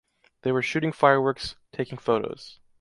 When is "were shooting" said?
0.51-0.91